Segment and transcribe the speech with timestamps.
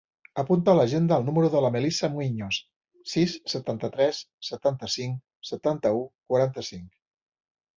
[0.43, 2.59] Apunta a l'agenda el número de la Melissa Muiños:
[3.13, 6.91] sis, setanta-tres, setanta-cinc, setanta-u, quaranta-cinc.